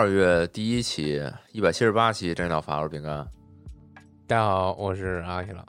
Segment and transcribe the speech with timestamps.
[0.00, 3.18] 二月第一期一百七十八期《真鸟法我是饼干。
[4.26, 5.62] 大家好，我是阿奇了。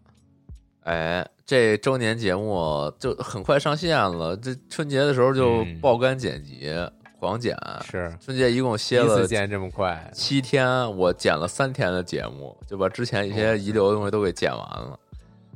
[0.83, 6.71] 哎，这周年节目就很快上线了，这春节的时候就嗯爆肝剪辑，
[7.19, 7.57] 狂剪。
[7.83, 14.97] 是春节一共歇了次见这么快，七天，我剪了三天的节目，就把之前一哦些遗留的东西都给剪完了，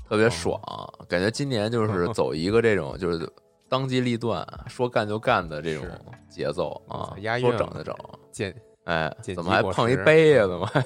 [0.09, 0.59] 特别爽。
[1.07, 3.19] 感觉今年就是 走一个这种就是
[3.67, 5.85] 当机立断、说干就干的这种
[6.29, 7.95] 节奏啊，押韵说整就整。
[8.31, 10.45] 见哎，怎么还碰一杯呀？
[10.47, 10.85] 怎么还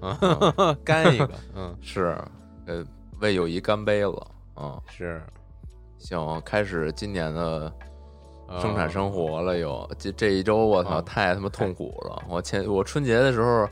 [0.00, 2.16] 嗯干一个，嗯， 是
[2.66, 2.84] 呃
[3.20, 4.26] 为友谊干杯了？
[4.56, 5.22] 嗯，是
[5.98, 7.72] 行，开始今年的
[8.48, 9.88] 呃生产生活了又。
[9.98, 12.22] 这这一周我操，嗯太他妈痛苦了！
[12.28, 13.68] 我前我春节的时候，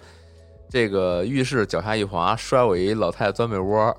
[0.68, 3.96] 这个浴室脚下一滑，摔我一老太太钻被窝，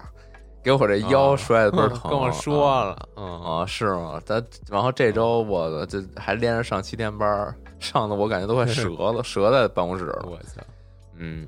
[0.65, 2.09] 给我这腰啊摔的倍儿疼。
[2.09, 4.19] 跟我说啊了，嗯啊，是吗？
[4.25, 10.25] 咱然后这周我这还连着上七天班儿，上的我感觉都快 折了，折在办公室了。
[10.27, 10.61] 我操，
[11.15, 11.47] 嗯，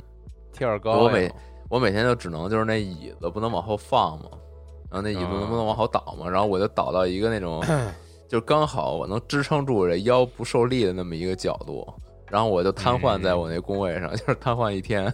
[0.53, 1.31] 跳儿高我每
[1.67, 4.29] 我每天就只能就是那椅子不能往后放嘛，
[4.91, 7.61] 然后那椅子嗯能不能往后倒嘛，然后我就倒到一个那种，
[8.29, 11.85] 就刚好我能支撑住这腰不受力的那么一个角度，
[12.29, 15.11] 然后我就瘫痪在我那工位上， 就是瘫痪一天。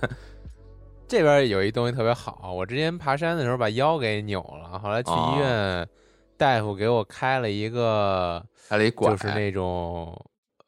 [1.14, 5.36] 这边有一东西特别好，我之前爬山的时候把腰给扭了，后来去哦。
[5.36, 5.88] 医院，
[6.38, 10.20] 大夫给我开了一个，还得拐，就是那种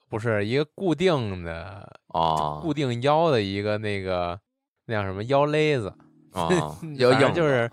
[0.08, 4.40] 不是一个固定的啊固定腰的一个那个
[4.86, 5.92] 那叫什么腰勒子，
[6.34, 7.68] 啊腰硬就是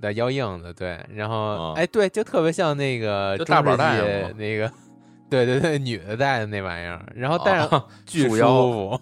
[0.00, 4.72] 的腰硬的，对，然后、啊哎对，就特别像那个大板中世纪带那个，
[5.30, 9.00] 对对对，女的戴的那玩意儿，然后戴上啊巨舒服，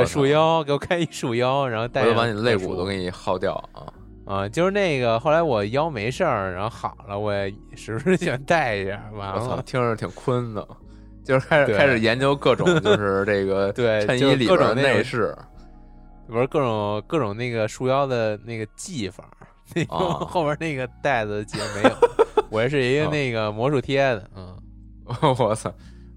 [0.00, 3.86] 对，束腰给我开一束腰，然后戴上我就把你肋骨都给你薅掉啊！
[4.26, 10.66] 啊，就是那个后来我腰没事儿，然后好了，我也时不时想带一下，完我操，了，听着挺坤的，
[11.24, 15.36] 就是开始开始研究各种就是 这个对衬衣里边的内饰。
[16.26, 19.28] 不是各种各种那个束腰的那个系法，
[19.74, 20.14] 那个、啊。
[20.24, 21.94] 后边那个带子其实没有，
[22.50, 24.56] 我是一个啊那个魔术贴的，嗯。
[25.38, 25.70] 我操，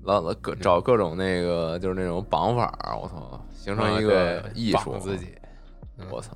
[0.03, 4.91] 老老各找各种那个就是那种绑法，我操，形成啊一个艺术。
[4.91, 5.35] 绑自己，
[5.97, 6.31] 嗯我操，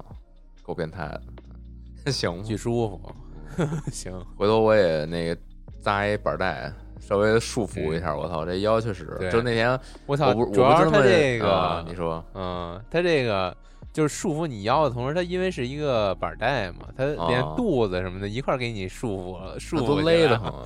[0.64, 1.22] 够变态的。
[2.12, 3.16] 行吧，巨舒服。
[3.92, 5.38] 行，回头我也那个
[5.82, 8.16] 扎一板带，稍微束缚一下。
[8.16, 13.56] 我操，这腰确实，就那天我操主要是它我不这个，啊你说嗯，他这个
[13.94, 20.66] 就是束缚你腰的同时，他因为是一个板带嘛，他连啊肚子什么的一块儿给你束缚了，束缚勒的慌，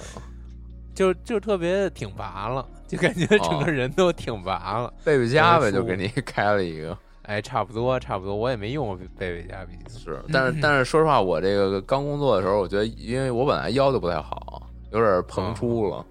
[0.95, 4.91] 就就特别挺拔了，就感觉整个哦人都挺拔了。
[5.03, 6.97] 贝贝佳呗，就给你 开了一个。
[7.23, 14.61] 哎，差不多，差不多，我也没用过贝贝佳，毕竟是，但是但是说实话，我这个刚工作的时候，我觉得因为我本来腰就不太好，
[14.91, 16.06] 有点膨出了，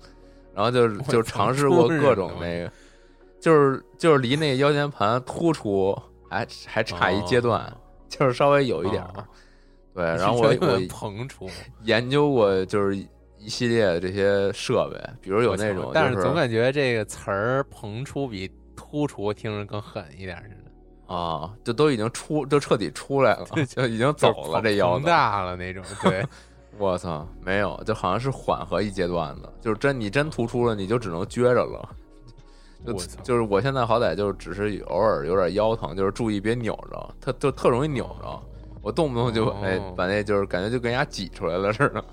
[0.52, 2.72] 然后就 是就尝试过各种那个，
[3.40, 5.96] 就是就是离那个腰间盘突出
[6.28, 7.72] 还还差一阶段，哦
[8.08, 9.10] 就是稍微有一点儿。
[9.14, 9.24] 哦
[9.94, 11.48] 对， 然后我我膨出，
[11.84, 12.98] 研究过就是
[13.38, 21.14] 一系列的这些设备，比如有那种，但就是总感觉这个词儿膨出比突出听着更狠一点似的。
[21.14, 24.98] 啊，就都已经出，就彻底出来了， 就已经走了这腰。
[24.98, 26.26] 大了那种，对，
[26.78, 31.88] 我操，没有，就好像是缓和一阶段的，就是真你真突出了，你就只能撅着了。
[32.86, 32.92] 就
[33.22, 38.42] 就是我现在好歹就只是偶尔有点腰疼，就是注意别扭着，特就特容易扭着。
[38.82, 42.04] 我动不动就哦哎把那就是感觉就跟人家挤出来了似的，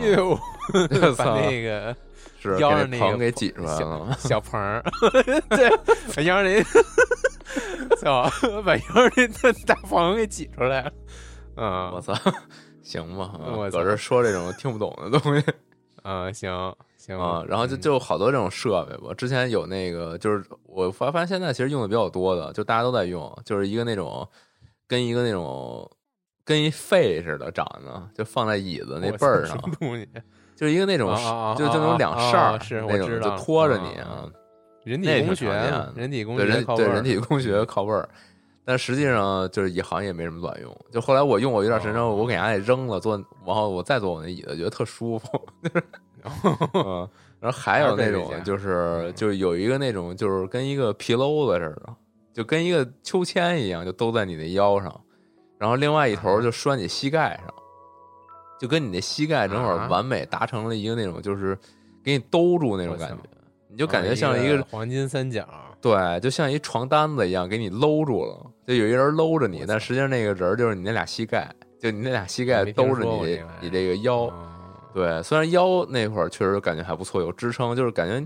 [0.00, 1.94] 哟，我 把，那个
[2.40, 4.16] 是腰上那个棚给挤出来小了。
[4.20, 4.82] 小棚儿，
[5.50, 5.70] 对，
[6.16, 6.62] 把腰上那，
[7.96, 8.30] 操，
[8.64, 9.12] 把腰上
[9.42, 10.92] 那大棚给挤出来了。
[11.56, 12.14] 嗯，我操，
[12.82, 15.46] 行吧，啊我搁这说这种听不懂的东西，
[16.02, 19.12] 嗯， 行行啊，然后就嗯就好多这种设备吧。
[19.14, 24.26] 之前有那个，就是我发发现现在其实用的比较多的，就大家都在用，就是一个那种
[24.88, 25.88] 跟一个那种
[26.44, 29.58] 跟一肺似的长的，就放在椅子那我背儿上
[30.56, 31.14] 就是一个那种
[31.56, 34.30] 就就那种两啊扇儿啊是我那种就拖着你啊啊，
[34.84, 35.46] 人体工学
[35.96, 38.08] 人体工对人学对人体工学靠背儿。
[38.64, 40.76] 但实际上就是也好像也没什么卵用。
[40.92, 45.26] 就后来我用过一段时间之后，哦我给人家给扔了，坐然后我再坐我那椅子，觉得特舒服。
[46.74, 47.08] 嗯，
[47.40, 51.92] 然后还有那种就是就是有一个那种就是跟一个皮褛子似的，
[52.32, 55.00] 就跟一个秋千一样，就兜在你的腰上，
[55.62, 57.54] 然后另外一头就拴你膝盖上，
[58.58, 61.56] 就跟你那膝盖正好啊完美达成了一个那种就是
[62.02, 63.16] 给你兜住那种感觉，
[63.68, 65.48] 你就感觉哦像一个一黄金三角，
[65.80, 71.48] 对，就像一床单子一样给你搂住了，就有一人搂着你，但实际上那个人就是你那俩膝盖，
[71.78, 74.22] 就你那俩膝盖兜着你你这个腰。
[74.22, 74.48] 哦
[74.92, 78.18] 对，虽然腰那会儿确实感觉还不错，有支撑，就是感觉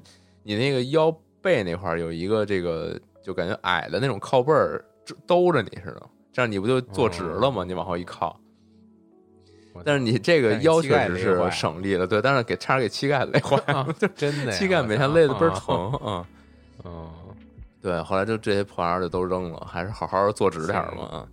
[0.42, 6.02] 你那个腰背那块儿有一个这个，就感觉矮的那种靠背儿支兜着你似的，
[6.36, 7.64] 这样你不就坐直了吗？
[7.64, 8.38] 你往后一靠。
[9.82, 13.56] 但是你这个腰确实是省力了，对，但是给差点给膝盖累坏
[14.14, 16.28] 真的膝盖每天我操勒得倍儿疼啊。
[16.82, 17.10] 哦，
[17.80, 21.26] 对，后来就这些破玩意儿就都扔了，还是好好坐直点儿嘛。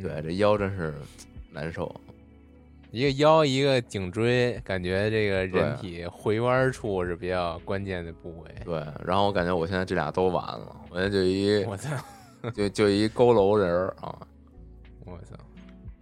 [0.00, 0.94] 对，这腰真是
[1.50, 1.92] 难受。
[2.92, 8.50] 一个腰，一个颈椎，感觉这个人体回弯处是比较关键的部位。
[8.64, 8.74] 对，
[9.04, 11.90] 然后我感觉我现在这俩都完了，我现在就一我操，
[12.50, 14.18] 就就一佝偻人儿啊，
[15.04, 15.36] 我操，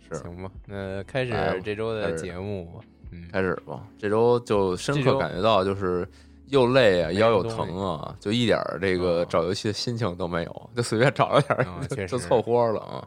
[0.09, 2.81] 是行吧，那开哎始这周的节目吧。
[3.13, 3.83] 嗯，开始吧。
[3.99, 6.09] 这周就深刻感觉到就是
[6.47, 13.07] 又累啊，腰又疼啊，就一点儿这个哦找游戏的心情都没有，就随便找了点儿就凑合了啊。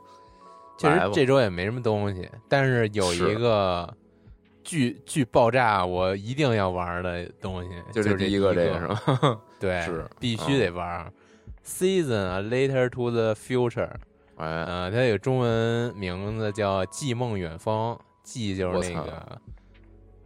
[0.78, 3.92] 其实这周也没什么东西，但是有一个
[4.64, 9.42] 巨巨爆炸，我一定要玩的东西，就是这个第一个这个是吗？
[9.60, 11.12] 对， 是必须得玩。
[11.66, 13.90] Season 啊，Later to the Future，
[14.36, 19.42] 哎，呃，它有中文名字叫《寄梦远方》，寄就是那个，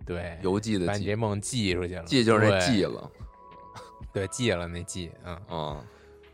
[0.05, 3.11] 对，邮寄的寄把你这，梦寄出去了，寄就是那寄了，
[4.11, 5.83] 对，寄了那寄，嗯嗯，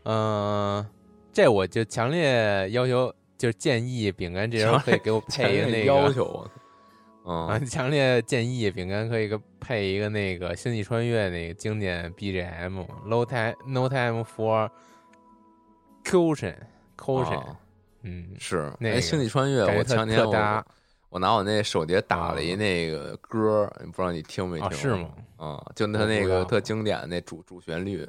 [0.04, 0.86] 嗯，
[1.32, 6.48] 这我就强烈要求，就是建议饼干这人可以给我配一个那个要求，
[7.24, 14.70] 啊，嗯，强烈建议饼干可以个配一个那个《星际穿越》那个经典 BGM，No Time No Time for
[16.04, 17.56] 啊
[18.02, 20.64] 嗯，是哎，那个星际穿越，我前天我
[21.08, 24.78] 我拿我那手碟打了一啊那个歌儿，不知道你听没啊，听？
[24.78, 25.08] 是吗？？
[25.36, 28.06] 啊，就他那个特经典的那主主旋律，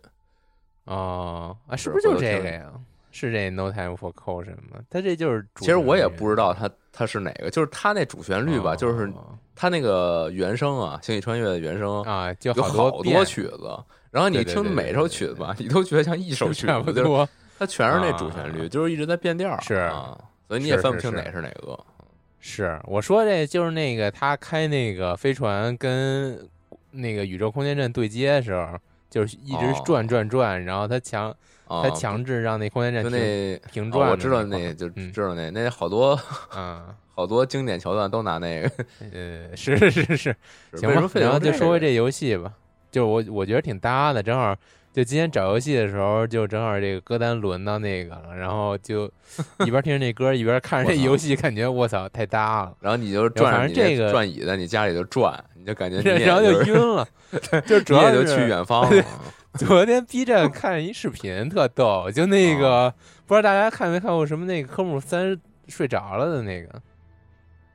[0.86, 2.71] 哦，啊，是是不是就这个呀？
[3.12, 4.81] 是这 No Time for Caution 吗？
[4.89, 17.30] 他这就是主其实我也不知道他他是哪个，就是他那主旋律吧，就是哦它那个原声啊，《星际穿越》的原声啊，就有好多曲子，然后你对对对听每首对对对曲子吧，你都觉得像一首曲差不子，就是多。
[17.57, 20.17] 它全是那主旋律，啊就是一直在变调儿，是啊，
[20.47, 21.77] 所以你也分不清哪是哪个。
[22.39, 26.47] 是我说这就是那个他开那个飞船跟
[26.91, 28.77] 那个宇宙空间站对接的时候，
[29.09, 31.29] 就是一直哦转转转，然后他强
[31.67, 36.13] 啊，他强制让那空间站那停转哦我知道那就嗯知道那那好多
[36.53, 38.71] 啊，好多经典桥段都拿那个，
[39.12, 40.35] 呃，是是是是，
[40.75, 42.53] 行吧然后就说回这游戏吧，
[42.91, 44.55] 就是我我觉得挺搭的，正好
[44.95, 49.11] 就今天找游戏的时候，就正好这个歌单轮到那个了，然后就
[49.67, 52.73] 一边听着那歌，一边看着这游戏，感觉我操太搭了。
[52.79, 57.07] 然后你就转着你反正这个转椅子你家里就转，你就感觉 你也然后就就是晕了，
[57.67, 59.03] 就主要就去远方了。
[59.55, 62.93] 昨天 B 站看一视频特逗，就那个、
[63.25, 65.37] 不知道大家看没看过什么那个科目三
[65.67, 66.81] 睡着了的那个，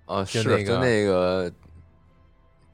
[0.06, 1.52] 啊，是那就个那个，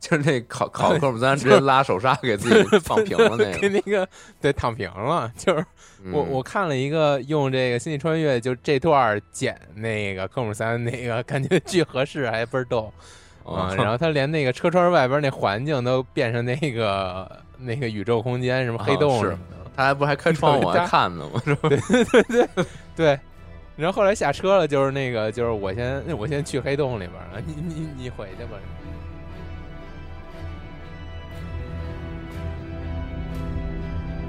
[0.09, 3.59] 就是那考考科目三直接拉手刹给自己放平了那个。
[3.59, 4.09] 给那个
[4.41, 5.33] 对躺平了。
[5.37, 5.65] 就是
[6.13, 12.93] 我、嗯我看了一个用这个《星际穿越》就这段剪那个科目三那个，感觉巨合适，还倍儿逗
[13.45, 19.71] 啊、啊，然后他连那个车窗外边那环境都变成那个那个宇宙空间，什么黑洞什么的。
[19.77, 21.43] 他还不还开窗户看呢吗？
[21.45, 21.69] 是吧？
[22.95, 23.19] 对，
[23.77, 28.57] 然后后来下车了，就是那个，就是我先我先去黑洞里边了，你你你回去吧。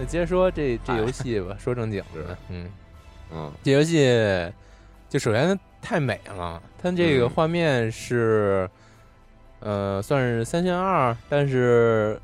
[0.00, 2.70] 那接着说这这哎游戏吧，说正经的，嗯，
[3.30, 4.08] 嗯这游戏
[5.10, 8.66] 就首先它太美了，它这个嗯画面是，
[9.58, 12.18] 呃，算是三选二，但是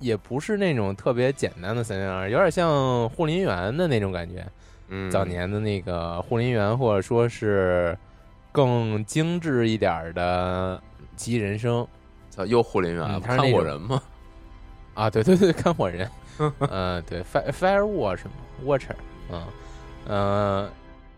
[0.00, 4.46] 也不是那种特别简单的三选二，有点像护林员的那种感觉。
[4.88, 7.96] 嗯，早年的那个护林员，或者说是
[8.52, 10.78] 更精致一点的
[11.18, 11.82] 《奇异人生》
[12.28, 14.02] 操又护林员嗯，他是看那种火人吗？
[14.94, 16.08] 啊，对对对，看火人，
[16.60, 18.34] 呃，对，fire firewatch 什么
[18.64, 18.94] watcher，
[19.30, 19.42] 嗯
[20.06, 20.70] 呃，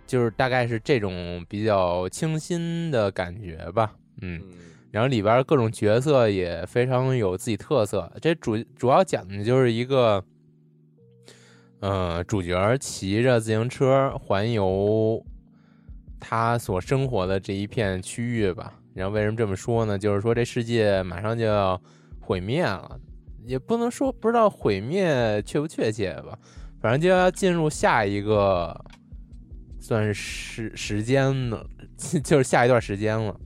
[0.06, 4.52] 就是大概是这种比较清新的感觉吧，嗯，嗯
[4.90, 8.10] 然后里边各种角色也非常有自己特色。
[8.22, 10.24] 这主主要讲的就是一个，
[11.80, 15.22] 呃，主角骑着自行车环游
[16.18, 18.72] 他所生活的这一片区域吧。
[18.94, 19.98] 然后为什么这么说呢？
[19.98, 21.78] 就是说这世界马上就要
[22.20, 22.98] 毁灭了，
[23.46, 26.38] 也不能说不知道毁灭确不确切吧，
[26.80, 28.78] 反正就要进入下一个
[29.80, 31.64] 算是时时间了，
[32.24, 33.38] 就是下一段时间了。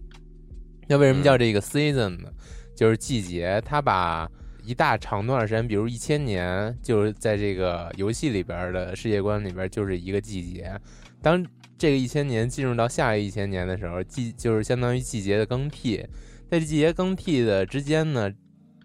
[0.89, 2.29] 那为什么叫这个 season 呢？
[2.75, 4.29] 就是季节，它把
[4.65, 10.73] 一大长段时间，比如一千年，就是在这个游戏里边的世界观里边，就是一个季节。
[11.21, 11.45] 当
[11.77, 16.03] 这个一千年进入到下一个一千年的时候，季就是相当于季节的更替。
[16.49, 18.33] 在季节更替的之间呢，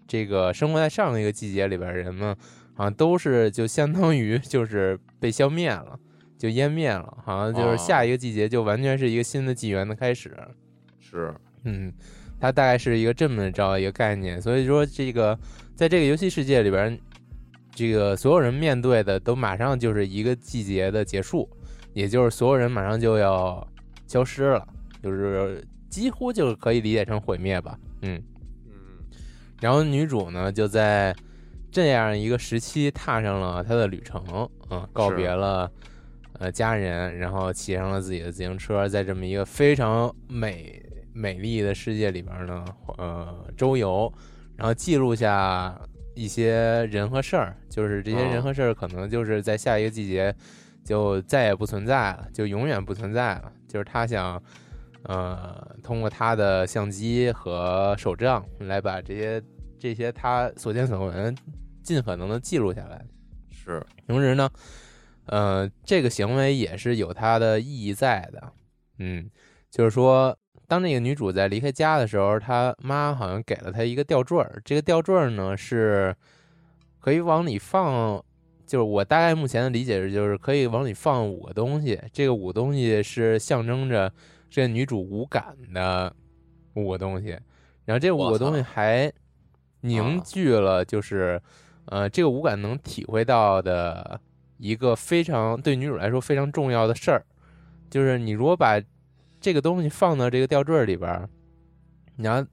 [0.06, 2.36] 这个生活在上一个季节里边人们，
[2.74, 5.98] 好像都是就相当于就是被消灭了，
[6.38, 10.36] 就湮灭了，好像就是下一个季节就完全是一个新的纪元的开始。
[11.00, 11.32] 是
[11.64, 11.92] 嗯，
[12.40, 15.38] 它大概是一个这么着一个概念，所以说这个
[15.74, 16.98] 在这个游戏世界里边，
[17.74, 21.48] 这个所有人面对的都马上就是一个季节的结束，
[21.92, 23.66] 也就是所有人马上就要
[24.06, 24.68] 消失了，
[25.02, 27.78] 就是几乎就可以理解成毁灭吧。
[28.02, 28.35] 嗯，嗯
[29.60, 31.14] 然后女主呢就在
[31.70, 35.70] 这样一个时期踏上了她的旅程，嗯，告别了
[36.38, 40.82] 呃家人，然后骑上了自己的自行车，在这么一个非常美
[41.12, 42.64] 美丽的世界里边呢，
[42.98, 44.12] 呃，周游，
[44.56, 45.78] 然后记录下
[46.14, 50.34] 一些人和事儿，就是这些人和事儿可能就是在下一个季节
[50.84, 54.42] 就再也不存在了，就永远不存在了，就是她想。
[55.08, 59.42] 呃，通过他的相机和手杖来把这些
[59.78, 61.34] 这些他所见所闻
[61.82, 63.04] 尽可能的记录下来。
[63.50, 64.50] 是同时呢，
[65.26, 68.52] 呃，这个行为也是有它的意义在的。
[68.98, 69.28] 嗯，
[69.70, 70.36] 就是说，
[70.66, 76.14] 当那个女主在离开家的时候，她妈好像给了她一个吊坠儿，这个吊坠儿呢是
[77.00, 78.22] 可以往里放。
[78.66, 84.12] 就是我大概目前的理解是，就是可以往里放五个东西，这个五个东西是象征着
[84.56, 86.10] 这女主无感的
[86.76, 87.38] 五个东西，
[87.84, 89.12] 然后这五个东西还
[89.82, 91.38] 凝聚了，就是
[91.84, 94.18] 呃，这个无感能体会到的
[94.56, 97.22] 一个非常对女主来说非常重要的事儿，
[97.90, 98.80] 就是你如果把
[99.42, 101.28] 这个东西放到这个吊坠里边儿，
[102.16, 102.48] 然后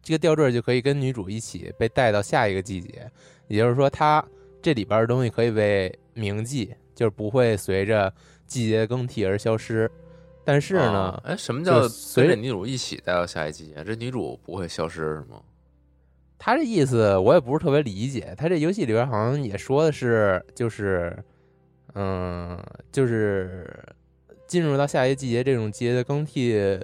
[0.00, 3.10] 这个吊坠就可以跟女主一起被带到下一个季节，
[3.48, 4.24] 也就是说，它
[4.62, 8.14] 这里边的东西可以被铭记，就是不会随着
[8.46, 9.90] 季节更替而消失。
[10.50, 13.84] 但是呢，啊哎，什么叫随着女主一起带到下一季节？
[13.84, 15.40] 这女主不会消失是吗？
[16.36, 18.34] 他这意思我也不是特别理解。
[18.36, 21.16] 他这游戏里边好像也说的是，就是，
[21.94, 23.72] 嗯，就是
[24.48, 26.80] 进入到下一个季节这种季节的更替，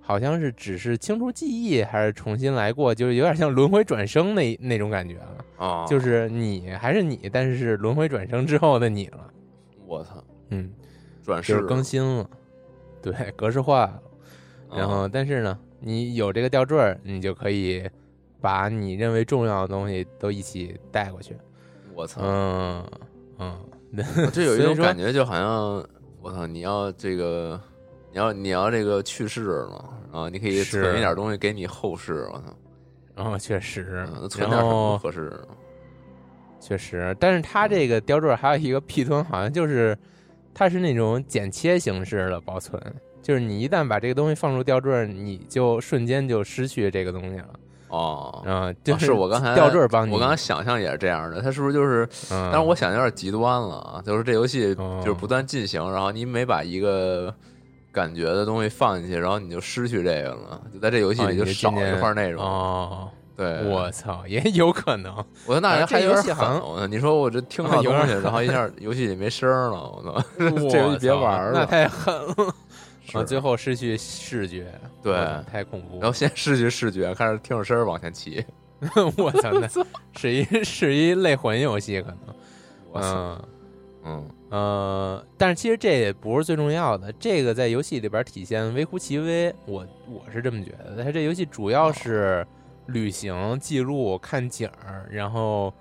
[0.00, 5.44] 好像是只是清除记忆，还是重新来过，就是有点像轮回转生那那种感觉了。
[5.58, 9.30] 啊，就是你还是你，但是是轮回转生之后的你了。
[9.84, 10.72] 我操，嗯，
[11.22, 12.30] 转世就是更新了，
[13.02, 13.92] 对，格式化。
[14.70, 17.88] 然后，啊但是呢，你有这个吊坠儿，你就可以
[18.40, 21.36] 把你认为重要的东西都一起带过去。
[21.94, 22.84] 我操，嗯
[23.38, 23.58] 嗯，
[24.32, 25.84] 这有一种感觉，就好像
[26.22, 27.60] 我操，你要这个，
[28.12, 32.56] 你要你要这个去世了，然后你可以是存一点东西给你后世，我操，
[33.16, 35.32] 然后确实嗯，存点什么合适？
[36.60, 39.96] 确实，但是它这个吊坠还有一个弊端，好像就是
[40.54, 42.80] 它是那种剪切形式的保存，
[43.22, 47.48] 就是你一旦把这个东西放入吊坠儿，你就瞬间就失去这个东西了。
[47.88, 52.08] 哦，啊，就啊是我刚才吊坠儿帮你，我刚才想象也是这样的，它是不是就是？
[52.30, 57.34] 嗯，但是我想有点极端了啊，就是这游戏哦就是不断进行，然后你每把一个
[57.90, 62.44] 感觉的东西放进去，然后你就失去这个了，就在这游戏里就少今年一块内容。
[62.44, 63.10] 哦，
[63.40, 65.16] 对，我操，也有可能。
[65.46, 66.90] 我说那啊这游还有点狠！
[66.90, 70.22] 你说我这听到东西，然后一下游戏里没声了，我操！
[70.68, 72.54] 这游戏别玩了那太狠了。
[73.02, 74.70] 是啊，最后失去视觉，
[75.02, 75.14] 对
[75.50, 78.44] 太恐怖然后先失去视觉，开始听着声儿往前骑。
[79.16, 79.66] 我操，那
[80.18, 82.18] 是一是一类魂游戏，可能
[82.92, 83.44] 我操，嗯
[84.04, 90.92] 嗯呃，但是其实这也不是最重要的，这个在游戏里边体现微乎其微，我我是这么觉得。
[90.98, 92.46] 但是这游戏主要是
[92.86, 95.72] 旅行、记录、看景儿，然后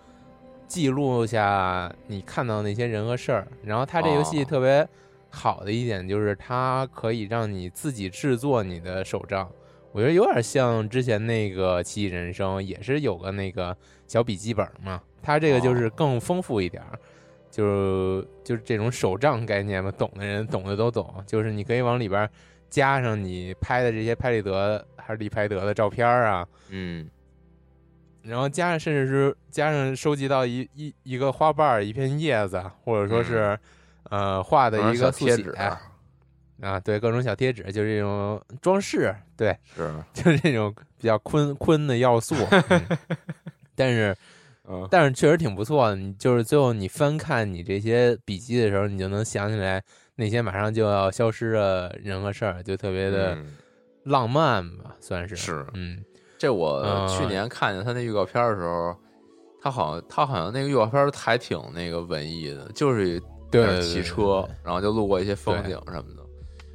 [0.68, 3.48] 记录下你看到那些人和事儿。
[3.64, 4.88] 然后它这游戏哦特别
[5.30, 9.50] 好的一点就是它可以让你自己制作你的手账，
[9.92, 13.76] 我觉得有点像之前那个《奇异人生》，也是有个那个
[14.08, 15.02] 小笔记本嘛。
[15.22, 17.00] 它这个就是哦更丰富一点儿。
[17.52, 21.12] 就是就是这种手账概念嘛，懂的人懂的都懂。
[21.26, 22.30] 就是你可以往里边
[22.70, 27.10] 加上你拍的这些拍立得还是立拍得的照片啊，嗯
[28.22, 33.58] 然后加上甚至是加上收集到一一一个花瓣儿、一片叶子，或者说是、
[34.10, 35.52] 呃画的一个速写小贴纸
[36.62, 42.36] 啊，对，各种小贴纸，就是这种装饰，对，是，就是这种比较坤坤的要素。
[42.52, 42.98] 嗯
[43.76, 44.14] 但是
[44.68, 45.96] 嗯但是确实挺不错的。
[45.96, 49.82] 你就是最后你翻看你这些笔记的时候，你就能想起来
[50.20, 53.56] 那些马上就要消失的人和事儿，就特别的嗯
[54.04, 55.34] 浪漫吧，算是。
[55.34, 56.04] 是嗯，
[56.38, 58.94] 这我嗯去年看见他那预告片的时候，
[59.62, 63.18] 他好像他好像那个预告片还挺那个文艺的，就是
[63.50, 66.24] 对对在那儿骑对车对，然后就路过一些风景什么的，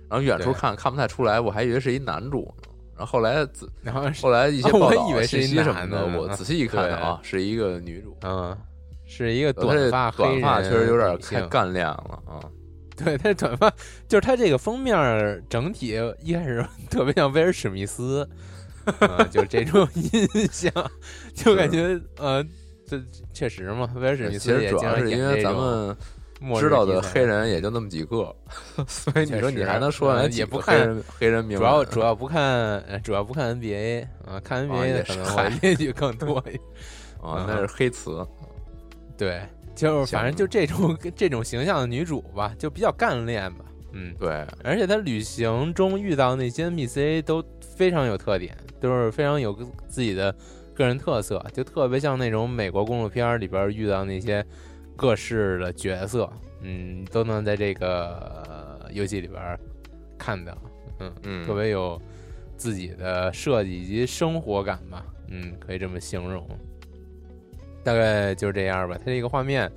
[0.09, 2.71] 然后远处看看不太出来，我还以为是一男主呢。
[2.97, 3.45] 然后后来
[3.93, 8.17] 后后来一些哦我报道、以为是一信息什么的，我仔细一看啊，是一个女主。
[8.23, 8.57] 嗯，
[9.05, 12.41] 是一个短发黑短发确实有点太干练了啊！
[12.97, 13.71] 对，他短发
[14.09, 18.29] 就是他这个封面整体一开始 特别像威尔史密斯，
[19.01, 20.73] 嗯，就这种 印象，
[21.35, 22.45] 就感觉呃，
[22.87, 23.03] 这
[23.33, 25.97] 确实嘛，威尔史密斯也经常要是因为演这种
[26.41, 28.35] 咱们知道的黑人也就那么几个，
[28.87, 36.61] 所以你说你还能说来呃几也不看黑人黑人名主要主要不看，呃主要不看 NBA 啊，看啊 NBA 的可能是嗨我列举更多一点。
[37.23, 38.27] 啊，那是黑词。
[39.17, 39.41] 对，
[39.75, 47.45] 就是反正就这种 这种形象的女主吧，就比较干练吧，嗯，对，而且她旅行中遇到那些 NPC 都
[47.77, 49.53] 非常有特点，都是非常有
[49.89, 50.35] 自己的
[50.75, 54.45] 个人特色，就特别像那种美国公路片儿里边遇到那些
[54.97, 56.31] 各式的角色，
[56.63, 59.59] 嗯，都能在这个呃游戏里边
[60.17, 60.57] 看到，
[61.01, 62.01] 嗯，嗯，特别有
[62.57, 66.47] 自己的设计以及生活感吧，嗯，可以这么形容。
[67.85, 68.97] 大概就是这样吧。
[68.99, 69.71] 它这个画面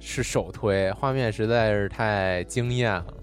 [0.00, 3.14] 是首推，画面实在是太惊艳了。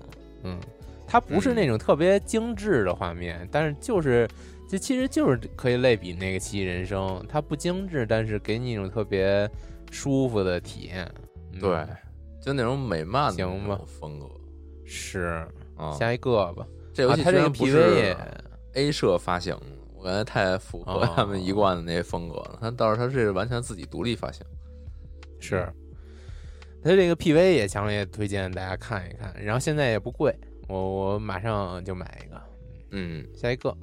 [0.43, 0.59] 嗯，
[1.05, 4.27] 它不是那种特别精致的画面，但是就是
[4.69, 9.49] 这其实就是可以类比那个《奇异人生》，它不精致，但是给你一种特别
[9.91, 11.09] 舒服的体验。
[11.53, 11.85] 嗯对，
[12.41, 14.27] 就那种美漫的行吧风格
[14.85, 15.47] 是
[15.77, 15.91] 啊。
[15.93, 16.65] 下一个吧。
[16.93, 18.17] 这游戏啊它这个居然不 PV 是也
[18.73, 19.57] A 社发行
[20.05, 22.57] 感觉太符合哦他们一贯的那些风格了。
[22.61, 24.45] 他倒是他是完全自己独立发行。
[25.39, 25.67] 是，
[26.83, 30.33] 他这个 PV 也强烈推荐大家看一看，然后现在也不贵，
[30.67, 32.41] 我我马上就买一个。
[32.91, 33.75] 嗯，下一个，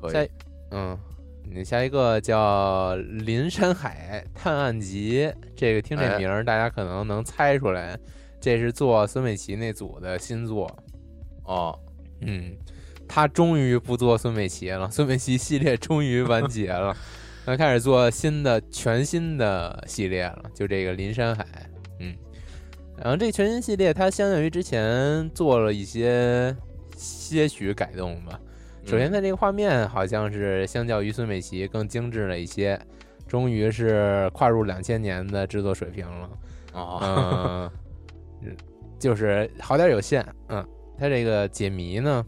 [0.00, 0.30] 可以下一。
[0.72, 0.98] 嗯，
[1.44, 5.22] 你下一个叫《林山海探案集》，
[5.56, 7.98] 这个听这哎名儿，大家可能能猜出来，
[8.40, 10.68] 这是做孙美琪那组的新作。
[11.44, 11.78] 哦，
[12.20, 12.56] 嗯，
[13.08, 16.96] 他终于不做孙美琪了， 孙美琪系列终于完结了，
[17.46, 21.46] 他开始做新的全新的系列了，就这个林山海，
[22.00, 22.14] 嗯，
[22.98, 26.54] 然后这全新系列它相当于之前做了一些
[26.96, 28.40] 些许改动吧。
[28.84, 32.80] 首先，嗯它这个画面好像是相较于孙美琪更精致了一些，
[33.26, 36.30] 终于是跨入两千年的制作水平了。
[36.72, 37.70] 哦，
[38.42, 38.56] 嗯，
[38.98, 40.24] 就是好点有限。
[40.48, 40.64] 嗯，
[40.98, 42.24] 它这个解谜呢，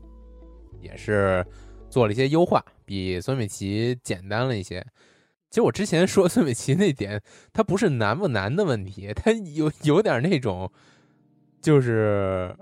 [0.81, 1.45] 也是
[1.89, 4.85] 做了一些优化，比孙美琪简单了一些。
[5.51, 10.71] 其实我之前说孙美琪那点，它不是难不难的问题，它有有点那种，
[11.61, 12.55] 就是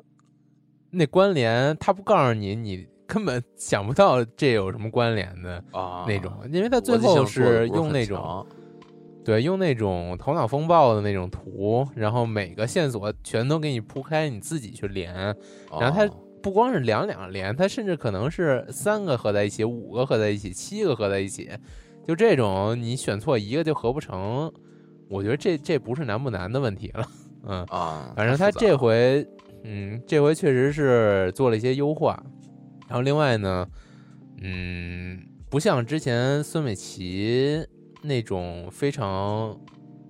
[0.91, 8.47] 那关联，他不告诉你，你根本想不到这有什么关联的啊那种，因为它最后是用那种。
[9.25, 15.13] 对，用那种头脑风暴的那种图，然后每个线索全都给你铺开，你自己去连。
[15.81, 21.51] 然后它哦不光是两两连，它甚至可能是三个合在一起，五个合在一起，七个合在一起，
[22.07, 24.49] 就这种你选错一个就合不成。
[25.11, 27.09] 我觉得这这不是难不难的问题了，
[27.49, 29.27] 嗯，啊，反正他这回，
[29.65, 32.17] 嗯，这回确实是做了一些优化。
[32.87, 33.69] 然后另外呢，
[34.41, 37.61] 嗯，不像之前孙美琪
[38.03, 39.59] 那种非常，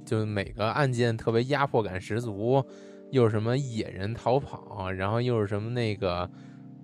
[0.05, 2.63] 就每个案件特别压迫感十足，
[3.11, 6.29] 又是什么野人逃跑，然后又是什么那个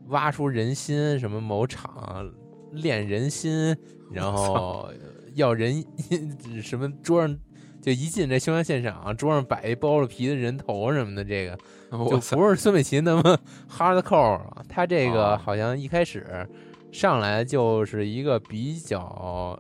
[0.09, 2.31] 挖出人心，什么某厂
[2.73, 3.77] 炼人心，
[4.11, 4.91] 然后
[5.35, 5.85] 要人
[6.63, 7.39] 什么桌上
[7.81, 11.59] 就一进这凶案现场，桌上摆一剥了皮的人头什么的，这个
[11.91, 14.65] 就不是孙美琴那么 hardcore 了。
[14.69, 15.37] 他这个啊。
[15.37, 16.47] 好像一开始
[16.93, 19.59] 上来就是一个比较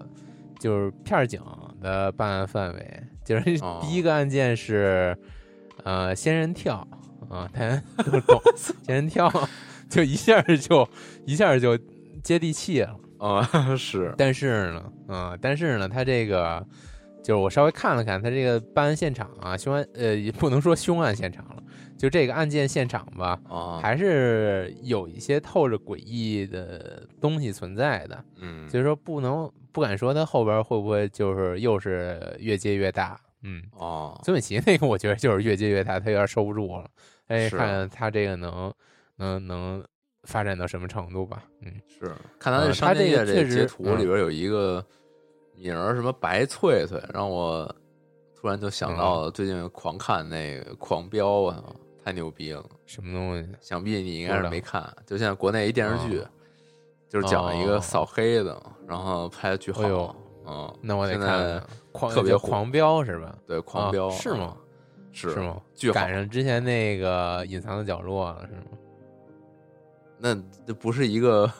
[0.60, 1.40] 就是片儿警
[1.80, 3.80] 的办案范围，就是哦。
[3.82, 5.16] 第一个案件是
[5.84, 6.86] 呃仙人跳
[7.28, 9.30] 啊，大家 都懂仙人跳，
[9.88, 10.88] 就一下就
[11.26, 11.78] 一下就
[12.22, 12.96] 接地气了。
[13.18, 13.42] 啊，
[13.78, 16.66] 是但是呢，嗯，但是呢，他这个
[17.22, 21.62] 就是我稍微看了看他这个办案现场啊，凶案呃也不能说凶案现场了，
[21.96, 33.62] 就这个案件现场吧，啊，还是有一些透着诡异的东西存在的，嗯，所以说不能不敢说他后边会不会就是又是越接越大，嗯。
[33.72, 36.88] 哦，孙美琪 那个，我觉得就是越接越大，他有点收不住了。
[37.28, 38.72] 哎，是看他这个能
[39.16, 39.84] 能能
[40.24, 41.44] 发展到什么程度吧？
[41.60, 44.84] 嗯，是看他这商店这截图嗯里边有一个
[45.56, 47.64] 名儿什么白翠翠，让我
[48.34, 51.64] 突然就想到嗯了最近狂看那个《狂飙》啊，
[52.04, 52.64] 太牛逼了！
[52.86, 53.48] 什么东西？
[53.60, 56.28] 想必你应该是没看，就现在国内一电视剧，哦
[57.08, 61.62] 就是讲一个哦扫黑的，然后拍的巨好哎呦，嗯，那我得看看。
[61.92, 63.38] 狂特别狂飙是吧？
[63.46, 64.56] 对狂啊飙是吗？
[65.12, 65.60] 是是吗？
[65.74, 68.62] 巨赶上之前那个隐藏的角落了是吗？
[70.18, 70.34] 那
[70.66, 71.50] 这不是一个，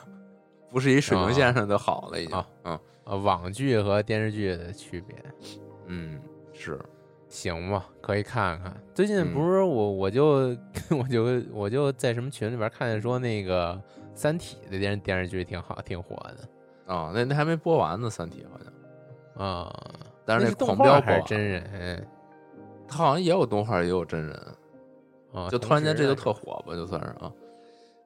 [0.70, 5.16] 不是一水平啊线上的好了，已经啊，嗯啊，网剧和电视剧的区别。
[5.86, 6.18] 嗯，
[6.54, 6.80] 是
[7.28, 8.74] 行吧，可以看看。
[8.94, 10.56] 最近嗯不是我，我就
[10.90, 13.74] 我就我就在什么群里边看见说那个
[14.14, 16.16] 《三体》的电视电视剧挺好，挺火
[16.86, 19.72] 的啊，那那还没播完呢，《三体》好像，啊。
[20.24, 22.08] 但是那狂飙还是真人
[22.88, 24.34] 他好像也有动画，也有真人，
[25.32, 25.48] 啊？
[25.48, 27.32] 就突然间这就特火吧，就算是啊。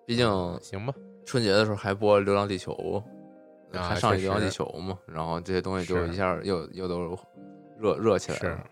[0.07, 2.73] 毕竟啊行吧，春节的时候还播《流浪地球》，
[3.79, 7.19] 啊还上流浪地球》嘛，然后这些东西就一下又又都
[7.79, 8.65] 热热起来是了。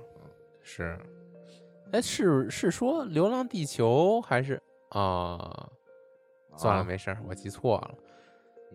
[0.62, 0.98] 是。
[1.90, 5.68] 哎，是是说《流浪地球》还是啊？
[6.56, 7.94] 算了，啊没事儿，我记错了。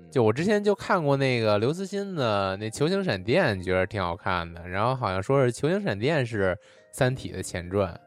[0.01, 4.67] 嗯就我之前就看过那个刘慈欣的那《球形闪电》，觉得挺好看的。
[4.67, 6.51] 然后好像说是《球形闪电》是
[6.91, 7.99] 《三体》的前传，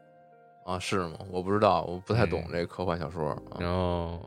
[0.65, 1.17] 啊，是吗？
[1.31, 3.29] 我不知道，我不太懂嗯这科幻小说。
[3.29, 4.19] 啊然后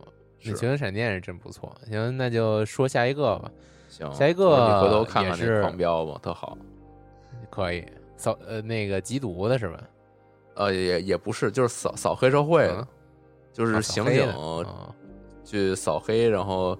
[0.42, 1.74] 那《球形闪电》是真不错。
[1.86, 3.50] 行，那就说下一个吧，
[3.90, 6.56] 行，下一个你回头看看那狂飙吧，特好。
[7.50, 7.84] 可以
[8.16, 9.82] 扫呃那个缉毒的是吧？
[10.54, 12.86] 呃，也也不是，就是扫扫黑社会的，嗯
[13.52, 14.26] 就是啊刑警
[15.44, 16.76] 去扫黑，然后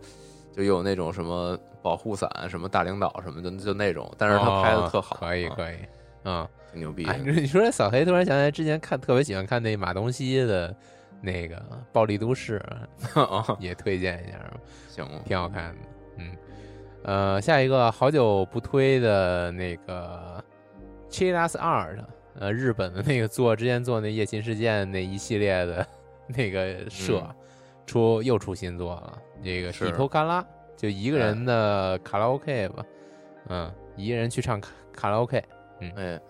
[0.56, 4.10] 就有那种什么保护伞、什么大领导什么的，就那种。
[4.16, 5.76] 但是他拍的哦特好，可以啊可以，
[6.24, 6.48] 嗯。
[6.72, 7.06] 挺牛逼。
[7.24, 10.74] 你你说这扫黑，突然想起来之前看特别喜欢看那马东锡的
[11.22, 11.56] 那个
[11.92, 12.60] 《暴力都市》，
[13.22, 14.60] 啊， 也推荐一下吧。
[14.88, 15.78] 行，挺好看的。
[16.18, 16.36] 嗯，
[17.04, 20.44] 呃，下一个好久不推的那个
[21.08, 21.98] Chilas Art，
[22.38, 25.86] 呃，日本的那个做之前做那夜勤事件那一系列的
[26.28, 27.36] 那个社、嗯
[27.86, 30.44] 出又出新作了，这个是底头卡拉
[30.76, 32.84] 就一个人的卡拉 OK 吧，
[33.48, 35.42] 嗯，一个人去唱卡卡拉 OK。
[35.96, 36.20] 哎，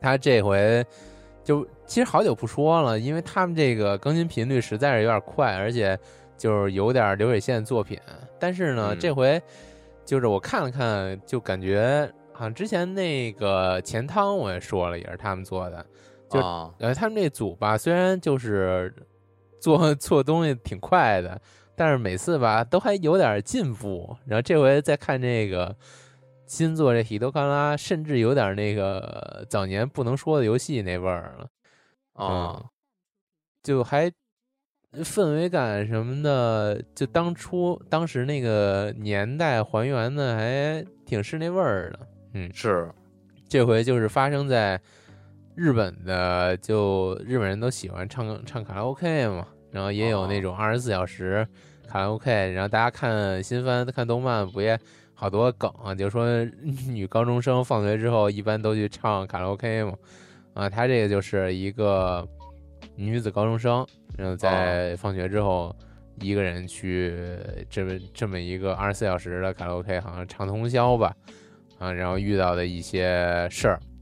[0.00, 0.84] 他这回
[1.44, 5.98] 就其实好久不说了，因为他们这个更新频率实在是有点快，而且
[6.36, 7.98] 就是有点流水线作品。
[8.38, 9.40] 但是呢，嗯这回
[10.04, 15.86] 就是我看了看，就感觉好像之前那个钱汤我也说了，也是他们做的。
[16.30, 18.94] 就啊，呃，他们这组吧，虽然就是
[19.60, 21.40] 做做东西挺快的，
[21.74, 24.16] 但是每次吧都还有点进步。
[24.26, 25.74] 然后这回再看这个
[26.46, 31.48] 新作这《喜多康拉》，甚至有点那个早年不能说的游戏那味儿了，
[32.14, 32.64] 啊，嗯。
[33.60, 34.10] 就还
[34.92, 42.08] 氛围感什么的，就当初当时那个年代还原的还挺是那味儿的。
[42.32, 42.90] 嗯，是，
[43.46, 44.80] 这回就是发生在
[45.58, 51.44] 日本的，就日本人都喜欢唱唱卡拉 OK 嘛，然后也有那种二十四小时
[51.88, 54.78] 卡拉 OK，然后大家看新番看动漫不也
[55.14, 56.44] 好多梗啊，就说
[56.86, 59.94] 女高中生放学之后一般都去唱卡拉 OK 嘛，
[60.54, 62.24] 啊，他这个就是一个
[62.94, 63.84] 女子高中生，
[64.16, 65.74] 然后在放学之后。
[66.20, 67.16] 一个人去
[67.70, 71.14] 这么这么一个二十四小时的卡拉 OK，好像唱通宵吧，
[71.78, 73.97] 啊，然后遇到的一些事儿，嗯，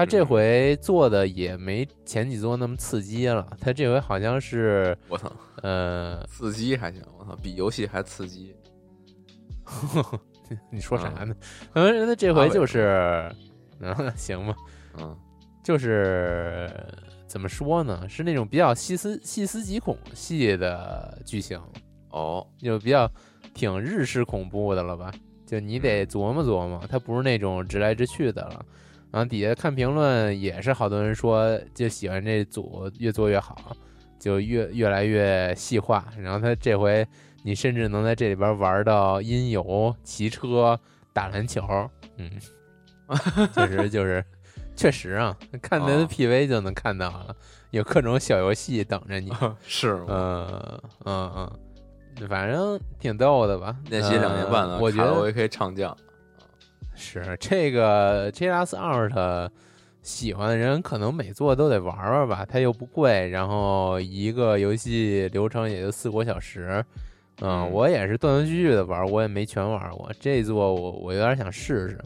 [0.00, 8.56] 他这回做的也没前几座那么刺激了，他这回好像是，我操，呃，刺激还行，我操，比游戏还刺激。
[10.72, 11.36] 你说啥呢？
[11.74, 13.30] 嗯，他这回就是，
[13.78, 14.56] 嗯， 行吧，
[14.98, 15.14] 嗯，
[15.62, 16.70] 就是
[17.26, 18.08] 怎么说呢？
[18.08, 21.60] 是那种比较细思细思极恐系的剧情，
[22.08, 23.06] 哦，就比较
[23.52, 25.12] 挺日式恐怖的了吧？
[25.46, 28.64] 就你得琢磨琢磨，它不是那种直来直去的了。
[29.12, 33.76] 然后底下看评论也是好多人说就喜欢这组越做越好，
[34.18, 36.04] 就越越来越细化。
[36.18, 37.06] 然后他这回
[37.42, 40.78] 你甚至能在这里边玩到音游、骑车、
[41.12, 41.62] 打篮球，
[42.16, 42.30] 嗯，
[43.52, 44.24] 确实就是
[44.76, 47.34] 确实啊，看他的哦 PV 就能看到了，
[47.70, 49.32] 有各种小游戏等着你。
[49.66, 50.04] 是？
[50.08, 53.74] 嗯嗯嗯，反正挺逗的吧？
[53.88, 55.96] 练习两年半了，呃我觉得我也可以唱将。
[57.00, 59.48] 是这个 JS Art，
[60.02, 66.84] 喜欢的人可能每座都得玩玩吧，它又不贵，然后一个游戏流程也就四五个小时。
[67.40, 70.12] 嗯，嗯我也是断断续续的玩，我也没全玩过。
[70.20, 71.98] 这座我我有点想试试，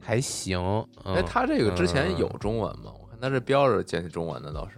[0.00, 0.58] 还行。
[1.04, 2.92] 嗯、哎，他这个之前有嗯中文吗？
[3.00, 4.76] 我看它这标着简体中文的倒是。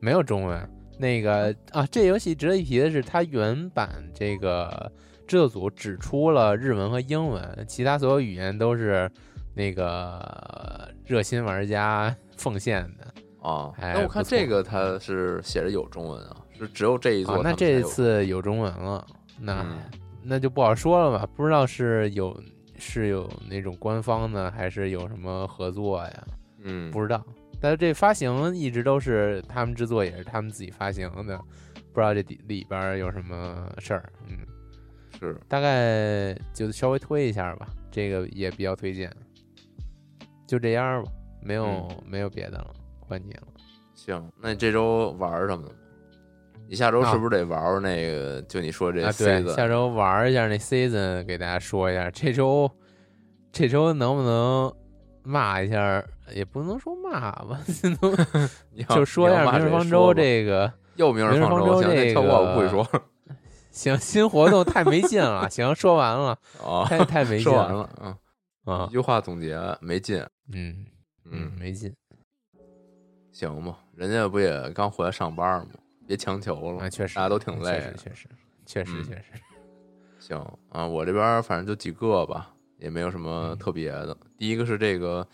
[0.00, 0.68] 没有中文。
[0.98, 4.90] 那个啊，这游戏值得一提的是，它原版这个
[5.32, 9.10] 制作组只出了日文和英文，其他所有语言都是
[9.54, 13.06] 那个热心玩家奉献的。
[13.40, 17.54] 啊，还那我看这个它是写着有中文啊，是只有这一座啊，那。
[17.54, 19.06] 这次有中文了，
[19.40, 19.78] 那、嗯
[20.22, 21.26] 那就不好说了吧？
[21.34, 22.38] 不知道是有
[22.76, 26.24] 是有那种官方的，还是有什么合作呀？
[26.62, 27.24] 嗯，不知道。
[27.58, 31.38] 但是这发行一直都是他们制作，也是他们自己发行的，
[31.90, 34.12] 不知道这里里边有什么事儿。
[34.28, 34.36] 嗯，
[35.28, 39.10] 是大概就稍微推一下吧，这个也比较推荐。
[40.46, 42.74] 就这样吧，没有、嗯没有别的了，
[43.08, 43.42] 关你了。
[43.94, 44.30] 行。
[44.40, 45.72] 那你这周玩什么了？
[46.68, 48.40] 你下周是不是得玩玩那个？
[48.42, 52.10] 就你说这啊，对，season 下周玩一下那 season，给大家说一下。
[52.10, 52.70] 这周
[53.50, 54.72] 这周能不能
[55.22, 56.02] 骂一下？
[56.34, 57.60] 也不能说骂吧，
[58.88, 60.72] 就说一下《明日方舟》这个。
[60.96, 62.86] 又明日方舟这跳过我不会说
[63.72, 65.48] 行，新活动太没劲了。
[65.50, 66.84] 行，说完了，啊。
[66.84, 68.16] 太太没劲说完了，嗯，
[68.64, 70.24] 啊一，句话总结，没劲。
[70.52, 70.86] 嗯
[71.24, 71.92] 嗯，嗯，没劲
[73.32, 75.72] 行吧，人家不也刚回来上班吗？
[76.06, 77.94] 别强求了啊，，确实大家都挺累的。
[77.94, 78.28] 确实确实
[78.66, 79.22] 确实嗯确实。
[80.20, 84.16] 行啊，我这边反正就几个吧，也没有什么嗯特别的。
[84.36, 85.26] 第一个是这个，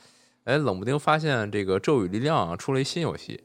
[0.44, 3.42] 哎，冷不丁发现这个《咒语力量》出了一新游戏。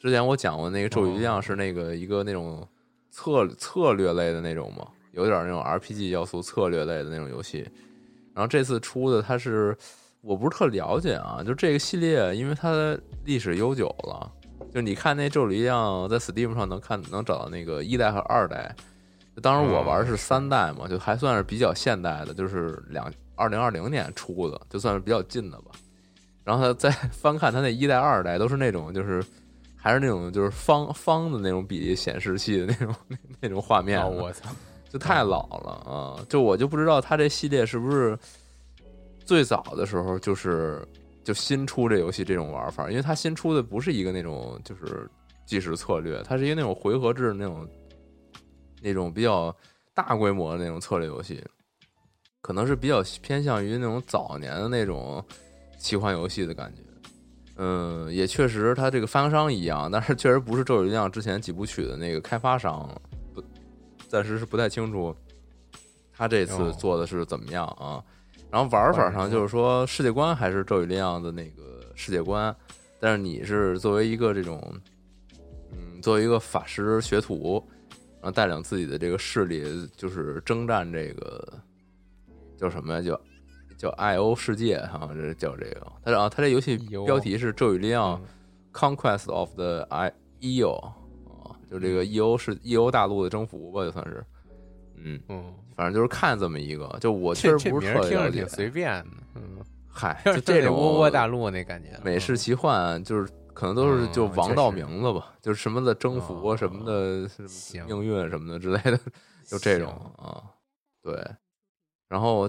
[0.00, 2.66] 之前我讲过，那个《咒语力量》是那个一个那种
[3.12, 7.58] 策策略类的那种嘛，有点那种 RPG 要素、策略类的那种游戏。
[8.34, 9.76] 然后这次出的它是
[10.22, 14.32] 我不是特了解啊，就这个系列，因为它历史悠久了，
[14.72, 18.74] 就你看那《咒语力量》在 Steam 上能看能找到那个一代和二代。
[19.40, 25.70] 当时我玩是三代嘛，就还算是比较现代的，就是两二零二零年出的，就算是比较近的吧。
[26.44, 29.24] 然后他再 翻看他那一代、二代，都是那种就是
[29.82, 34.48] 还是那种就是方方的那种比例显示器的那种那 那种画面啊，我操！
[34.88, 36.24] 就太老了啊！
[36.28, 38.16] 就我就不知道它这系列是不是
[39.24, 40.86] 最早的时候就是
[41.24, 45.10] 就新出这游戏这种玩法，因为它新出的不是一个那种就是
[45.44, 47.66] 计时策略，它是一个那种回合制那种
[48.80, 49.52] 那种比较
[49.94, 51.42] 大规模的那种策略游戏，
[52.40, 55.24] 可能是比较偏向于那种早年的那种
[55.76, 56.82] 奇幻游戏的感觉。
[57.64, 62.90] 嗯，也确实，它这个发行商一样，但是确实不是《咒语力量》之前几部曲的那个开发商，
[63.32, 63.40] 不，
[64.08, 65.14] 暂时是不太清楚
[66.12, 68.02] 他这次哦做的是怎么样啊。
[68.50, 72.52] 然后玩法上就是说，世界观还是《咒语力量》的那个世界观，
[72.98, 74.60] 但是你是作为一个这种，
[75.70, 77.64] 嗯，作为一个法师学徒，
[78.20, 81.48] 然后带领自己的这个势力，就是征战这个
[82.56, 83.00] 叫什么呀？
[83.00, 83.20] 叫
[83.82, 85.92] 叫 I O 世界，好像是叫这个。
[86.04, 88.28] 它啊，它这游戏标题是《咒语力量嗯。
[88.72, 90.94] Conquest of the I E O》
[91.50, 94.24] 啊，就这个 E O 是 E O 大陆的征服吧，就算是。
[94.94, 98.46] 嗯，嗯，反正就是看这么一个，就我确实不是特别了解。
[98.46, 107.28] 随便的，嗯，嗨，就就这种窝窝大陆那感觉，美式奇幻，就是可能都是就嗯王道名字吧，就是什么的征服什么的
[107.88, 108.98] 命运什么的之类的，
[109.44, 110.40] 就这种啊，
[111.02, 111.20] 对。
[112.08, 112.48] 然后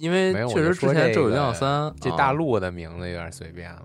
[0.00, 3.84] 因为确实之前《咒语这力量三》这啊大陆的名字有点随便了，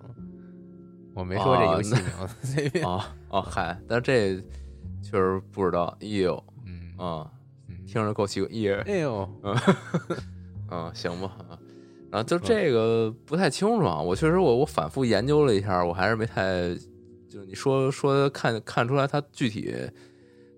[1.14, 4.38] 我没说这啊游戏名字随便，啊啊嗨，但这
[5.04, 7.30] 确实不知道，哎呦嗯啊，
[7.68, 9.30] 嗯听着够奇怪，耶，哎呦，
[10.72, 11.60] 嗯，行吧，啊，
[12.10, 14.00] 然后就这个不太清楚啊。
[14.02, 16.74] 我确实我我反复研究了一下，我还是没太，
[17.30, 19.76] 就是你说说看看出来它具体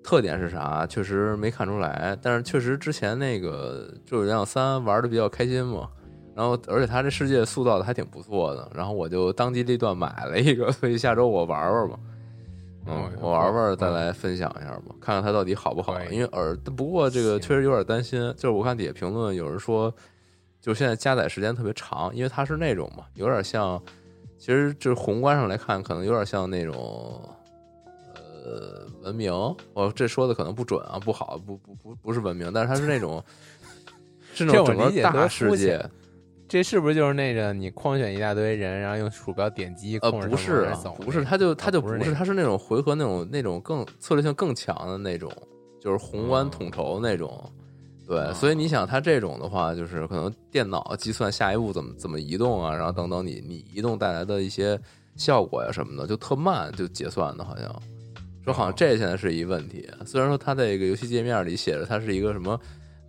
[0.08, 2.18] 特点是啥，确实没看出来。
[2.22, 5.90] 但是确实之前那个《咒语力量三》玩的比较开心嘛，
[6.34, 12.00] 然后而且它这世界塑造的还挺不错的，然后我就当机立断买了一个，所以下周我玩玩吧。
[12.86, 16.02] 嗯哦，我玩玩再嗯来分享一下吧，看看它到底好不好。
[16.06, 19.94] 因为耳不过这个确实有点担心，就是我看底下评论有人说，
[20.62, 23.78] 就现在加载时间特别长，因为它是那种嘛，有点像
[24.38, 27.30] 其实就是宏观上来看，可能有点像那种
[28.48, 29.32] 呃文明。
[29.74, 33.22] 我这说的可能不准啊，不好，不不不不是文明，但是它是那种
[34.34, 35.84] 是那种整个大世界。
[36.48, 39.98] 这是不是就是那个你框选一大堆人，然后用鼠标点击？
[40.00, 40.66] 呃，不是，
[41.04, 45.30] 不是，他就他就不是，他是那种回合那种那种更策略性更强的那种，
[45.82, 47.52] 就是宏观统筹那种。
[48.08, 54.80] 对，所以你想，他这种的话，就是可能电脑计算下一步怎么怎么移动啊，然后等等，你你移动带来的一些
[55.18, 57.70] 效果呀什么的，就特慢，就结算的，好像
[58.48, 59.88] 说好像这现在是一问题。
[60.06, 62.60] 虽然说它这个游戏界面里写着它是一个什么。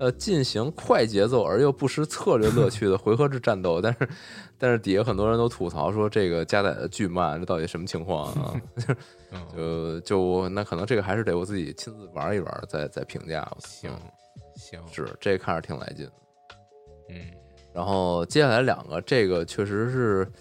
[0.01, 4.09] 呃，进行快节奏而又不失策略乐趣的回合制战斗，但是，
[4.57, 8.55] 但是底下很多人都吐槽说这个加载的巨慢，这到底什么情况啊？
[9.57, 13.44] 就就那可能这个还是得我自己亲自玩一玩，再再评价。
[13.59, 13.90] 行
[14.55, 16.09] 行，是这看着挺来劲。
[17.11, 17.16] 嗯，
[17.74, 20.33] 然后接下来两个，这个确实是，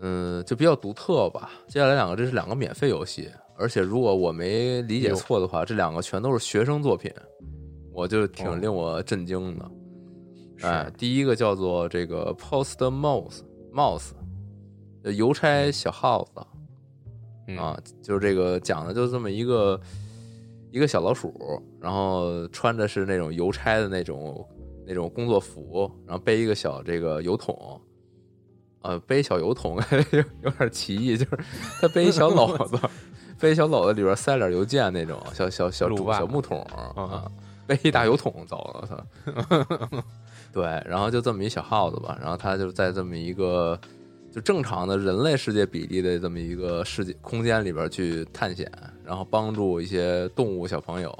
[0.00, 1.48] 嗯，就比较独特吧。
[1.68, 7.12] 接下来两个，这是两个免费游戏，而且如果我没理解错的话，这两个全都是学生作品。
[7.96, 9.70] 我就挺令我震惊的，
[10.62, 14.10] 哎，第一个叫做这个 Post Mouse Mouse，
[15.12, 19.80] 邮差小耗子，啊，就是这个讲的就这么一个
[20.72, 21.32] 一个小老鼠，
[21.80, 24.44] 然后穿的是那种邮差的那种
[24.84, 27.80] 那种工作服，然后背一个小这个油桶，
[28.82, 29.78] 呃，背小油桶
[30.10, 31.38] 有有点奇异，就是
[31.80, 32.76] 他背一小篓子，
[33.38, 37.30] 背小篓子里边塞点邮件那种小小小竹小木桶啊。
[37.66, 39.04] 背一大油桶走了，
[39.48, 40.04] 他，
[40.52, 43.80] 对，然后就这么一小耗子吧，然后他就在这么一个
[44.30, 48.70] 就正常的人类世界比例的这么一个世界空间里边去探险，
[49.02, 51.10] 然后帮助一些动物小朋友。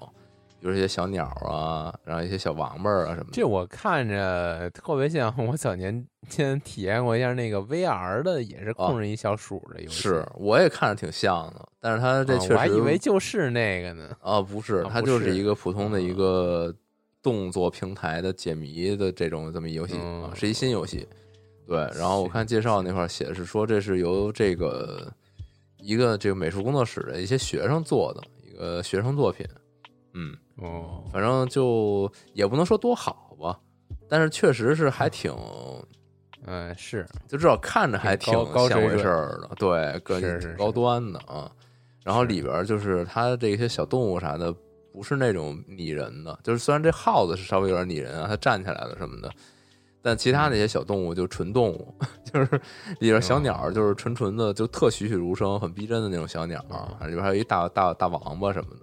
[0.64, 3.32] 就是一些小鸟啊，然后一些小王八啊什么的。
[3.32, 9.94] 这我看着特别像我早年间体验过一下那个 VR 的，也是控制一小鼠的游戏。
[9.94, 14.16] 是，我也看着挺像的，但是它这确实，我还以为就是那个呢。
[14.22, 16.74] 啊，不是，它就是一个普通的一个
[17.22, 21.06] 动作平台的解谜的这种这么一游戏啊，是一新游戏。
[21.66, 25.12] 对，然后我看介绍那块写的是说，这是由这个
[25.76, 29.46] 一个这个美术工作室的一些学生做的一个学生作品。
[30.14, 30.34] 嗯。
[30.56, 33.58] 哦，反正就也不能说多好吧，
[34.08, 35.34] 但是确实是还挺，
[36.46, 41.50] 嗯，是，就至少看着还挺像回事儿的，对，个是高端的啊。
[42.04, 44.54] 然后里边就是它这些小动物啥的，
[44.92, 49.30] 不是那种拟人的，就是虽然这耗子是稍微有点拟人啊，它站起来了什么的，
[50.02, 51.94] 但其他那些小动物就纯动物，
[52.30, 52.60] 就是
[53.00, 58.82] 里边小鸟就是纯纯的，就特栩栩如生、很逼真的那种小鸟啊，里边还有一大大大王八什么的。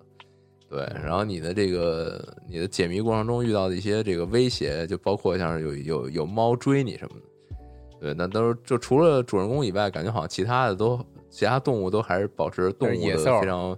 [0.72, 7.56] 对，然后你的这个你的解谜过程中遇到的一些这个威胁，就包括像是有有有猫追你什么的，
[8.00, 10.98] 对，那都是就除了主人公以外，感觉好像其他的都
[11.30, 13.78] 其他动物都还是保持动物的非常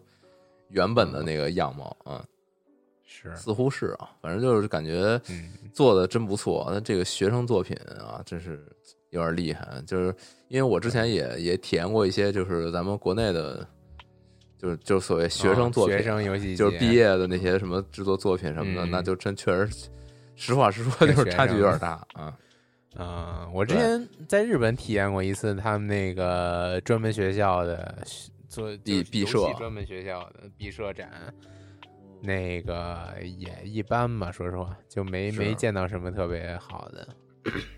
[0.69, 2.23] 原本的那个样貌啊，
[3.03, 5.19] 是似乎是啊，反正就是感觉
[5.73, 6.69] 做的真不错。
[6.71, 8.63] 那这个学生作品啊，真是
[9.09, 10.15] 有点厉害，就是
[10.47, 13.67] 因为我之前也也体验过一些，就是咱们国内的。
[14.63, 19.89] 就是就是所谓学生作品，学生游戏就是毕业的那些什么制作作品什么的，那就真确实，
[20.37, 22.33] 实话实说，就是差距有点大啊。
[22.95, 27.97] 嗯，我之前在日本体验过一次他们那个专门学校的
[28.47, 31.11] 做毕毕设专门学校的毕设展，
[32.21, 37.05] 那个也一般吧，说实话，就没没见到什么特别好的。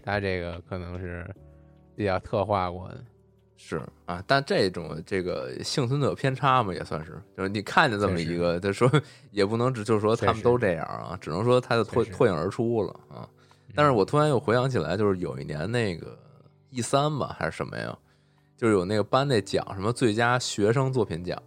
[0.04, 1.28] 他这个可能是
[1.96, 3.04] 比较特化过的。
[3.58, 8.92] 是啊，但这种这个幸存者偏差嘛，也算是，就是你看见这么一个，他说
[9.32, 13.28] 也不能只就是说他们都这样啊，只能说他就脱脱颖而出了啊。
[13.74, 16.18] 但是我突然又回想起来，就是有一年那个
[16.70, 17.98] E 三吧，还是什么呀，
[18.56, 21.42] 就是有那个颁那奖，什么最佳学生作品奖，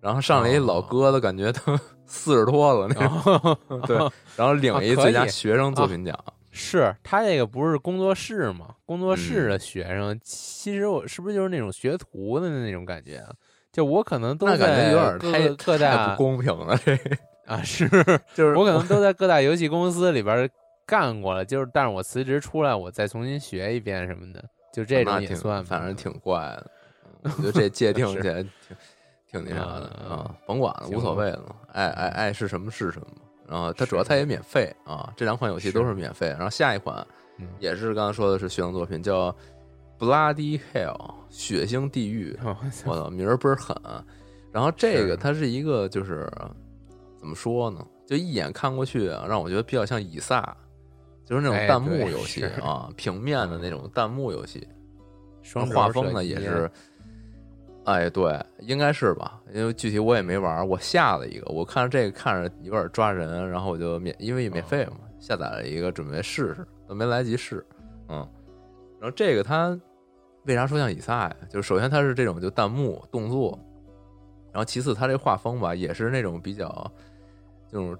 [0.00, 3.96] 然后上来一老哥的感觉都 四十多了，那个对，
[4.36, 6.18] 然后领一最佳学生作品奖。
[6.56, 8.74] 是他这个不是工作室吗？
[8.84, 13.32] 工作室的学生，其实我是不是就是那种学徒的那种感觉啊？
[13.72, 16.98] 就我可能都在各各大不公平了，这
[17.44, 17.88] 啊是，
[18.34, 20.48] 就是我可能都在各大游戏公司里边
[20.86, 24.42] 干过了，就是但是我辞职出来，我再重新学一遍什么的，
[24.72, 26.70] 就这种也算，反正挺怪的。
[27.22, 28.76] 我觉得这界定起来挺
[29.30, 33.06] 挺那啥的啊，甭管了，无所谓了，爱爱爱是什么是什么。
[33.48, 36.28] 然后它主要它也免费啊，这两款游戏都是免费。
[36.28, 37.06] 然后下一款
[37.58, 39.30] 也是刚刚说的是学生作品，叫
[39.98, 40.96] 《Bloody Hell》
[41.30, 43.76] 血腥地狱，我操，名儿倍儿狠。
[44.52, 46.30] 然后这个它是一个就是
[47.18, 47.86] 怎么说呢？
[48.06, 50.56] 就一眼看过去啊，让我觉得比较像以撒，
[51.24, 54.66] 就是那种弹幕游戏啊，平面的那种弹幕游戏。
[55.42, 56.70] 双画风呢也是，
[57.86, 59.40] 哎，对，应该是吧？
[59.52, 67.64] 因为具体我也没玩，我下了一个，我看着这个看着有点抓人，然后我就免，因为免费嘛，下载了一个准备试试，都没来及试，
[68.08, 68.16] 嗯，
[69.00, 69.78] 然后这个它
[70.44, 71.36] 为啥说像以撒呀？
[71.48, 73.58] 就是首先它是这种就弹幕动作，
[74.52, 76.92] 然后其次它这画风吧也是那种比较
[77.70, 77.96] 这种。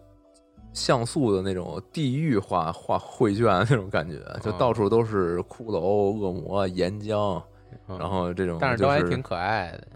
[0.72, 7.43] 像素的那种地狱画画绘卷那种感觉，就到处都是骷髅、恶魔、岩浆，
[7.87, 9.87] 然后这种，但是都还挺可爱的。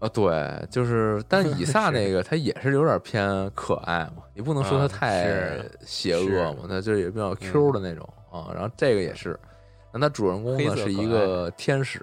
[0.00, 8.52] 啊，对，就是，但 以撒那个他也是有点偏可爱嘛，你不能说他太邪恶嘛，他就是也比较 Q 的那种啊。
[8.54, 9.38] 然后这个也是，
[9.92, 12.00] 那他主人公呢是一个天使，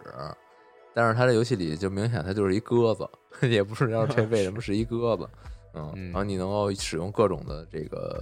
[0.93, 3.07] 但是他这游戏里就明显他就是一鸽子，
[3.47, 5.25] 也不知道这为什么是一鸽子。
[5.73, 8.21] 嗯，然后你能够使用各种的这个，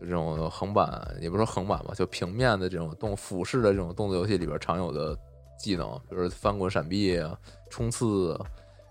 [0.00, 5.16] 就这种横版，也不是说横版吧，就平面的这种动俯视的这种动作游戏里边常有的
[5.62, 7.38] 技能，比如翻滚、闪避啊、
[7.70, 8.38] 冲刺，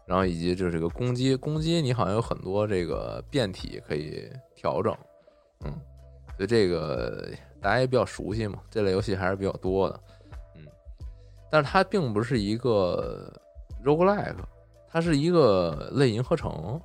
[0.06, 4.96] 然后以及就是这个攻击，攻击你好像有很多这个变体可以调整，
[5.66, 5.72] 嗯，
[6.38, 7.30] 所以这个
[7.62, 10.00] 大家也比较熟悉嘛，这类游戏还是比较多的，
[10.56, 10.66] 嗯，
[11.52, 13.32] 但是它并不是一个
[13.84, 14.36] roguelike，
[14.90, 16.82] 它是一个类银河城。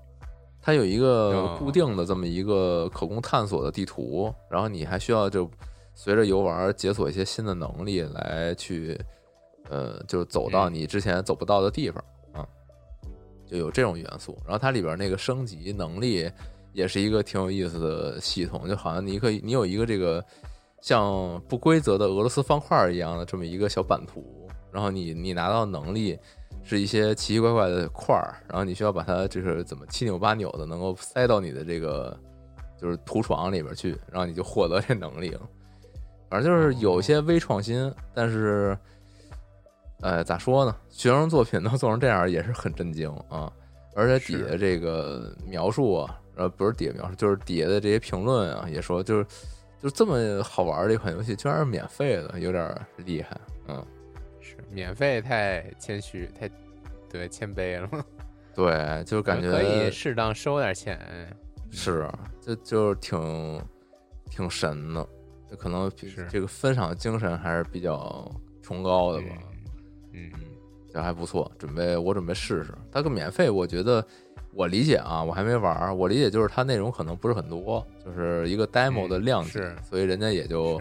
[0.58, 5.48] 它有一个固定的这么一个可供探索的地图，然后你还需要就
[5.94, 9.00] 随着游玩解锁一些新的能力来去，
[9.68, 12.46] 呃，就走到你之前走不到的地方啊，
[13.46, 14.36] 就有这种元素。
[14.44, 16.30] 然后它里边那个升级能力
[16.72, 20.24] 也是一个挺有意思的系统，就好像你可以你有一个这个
[20.80, 26.18] 像不规则的俄罗斯方块一样的这么一个小版图，然后你你拿到能力。
[26.68, 32.18] 是一些奇奇怪怪的块儿，然后你需要把它就是怎么七扭八扭的能够塞到你的这个
[32.76, 35.42] 就是图床里边去，然后你就获得这能力了。
[36.28, 38.76] 反正就是有些微创新，但是，
[40.00, 40.76] 呃，咋说呢？
[40.88, 43.52] 学生作品能做成这样也是很震惊啊！
[43.94, 49.26] 而且底下这个描述啊，呃，不是底下描述，就是底下的这些评论啊，也说就是
[49.80, 53.84] 就这么好玩的一款游戏，居然是免费的，有点厉害，嗯。
[54.40, 56.48] 是免费太谦虚，太
[57.10, 57.88] 对谦卑了。
[58.54, 60.96] 对，就感觉可以适当收点钱。
[61.72, 62.08] 是，
[62.40, 63.60] 就就是挺
[64.30, 65.04] 挺神的，
[65.50, 65.90] 就可能
[66.30, 68.30] 这个分享精神还是比较
[68.62, 69.26] 崇高的吧。
[70.16, 70.32] 嗯，
[70.90, 72.74] 这还不错，准备我准备试试。
[72.90, 74.04] 它个免费，我觉得
[74.52, 80.80] 我理解啊，我还没玩，我理解就是它内容可能不是很多，就是一个 demo 的量级，所以人家也就。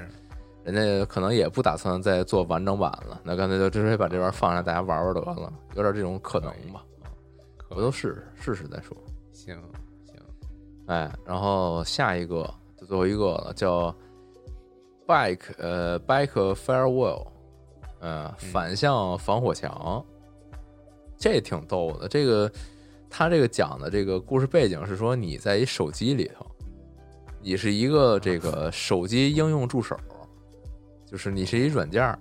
[0.63, 6.83] 人家可能也不打算再做完整版了，那干脆就直接把这玩意儿放下，大家玩玩得了，有点这种可能吧？
[7.69, 8.97] 回头试试试试再说。
[9.31, 9.55] 行
[10.07, 10.15] 行，
[10.87, 13.95] 哎，然后下一个就最后一个了，叫
[15.05, 17.27] Bike 呃 Bike Firewall，
[17.99, 20.03] 嗯，反向防火墙，
[21.17, 22.07] 这挺逗的。
[22.07, 22.51] 这个
[23.09, 26.45] 他这个讲的这个故事背景是说，你在一手机里头，
[27.41, 29.97] 你是一个这个手机应用助手。
[31.05, 32.19] 就是你是一软件儿，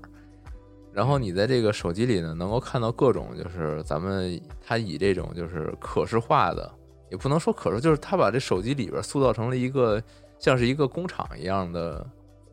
[0.93, 6.71] 然后你在这个手机里呢，能够看到各种，就是咱们他以这种就是可视化的，
[7.11, 10.01] 也不能说可视，就是他把这手机里边塑造成了一个
[10.39, 12.07] 像是一个工厂一样的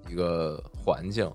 [0.09, 1.30] 一个环境，